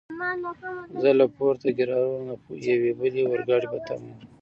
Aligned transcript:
زه 1.01 1.09
له 1.19 1.25
پورتوګرارو 1.35 2.17
نه 2.27 2.35
د 2.61 2.63
یوې 2.75 2.91
بلې 2.99 3.21
اورګاډي 3.29 3.67
په 3.73 3.79
تمه 3.87 4.07
ووم. 4.13 4.21